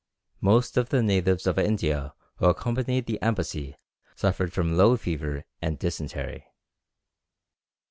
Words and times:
Most 0.41 0.77
of 0.77 0.89
the 0.89 1.03
natives 1.03 1.45
of 1.45 1.59
India 1.59 2.15
who 2.37 2.47
accompanied 2.47 3.05
the 3.05 3.21
embassy 3.21 3.75
suffered 4.15 4.51
from 4.51 4.75
low 4.75 4.97
fever 4.97 5.45
and 5.61 5.77
dysentery. 5.77 6.47